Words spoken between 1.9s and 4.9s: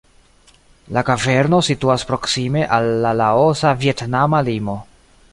proksime al la Laosa-Vjetnama limo.